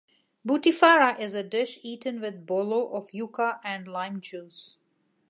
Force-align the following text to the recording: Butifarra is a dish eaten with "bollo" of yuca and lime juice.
Butifarra 0.43 1.19
is 1.19 1.35
a 1.35 1.43
dish 1.43 1.77
eaten 1.83 2.21
with 2.21 2.47
"bollo" 2.47 2.87
of 2.91 3.11
yuca 3.11 3.59
and 3.63 3.87
lime 3.87 4.19
juice. 4.19 4.79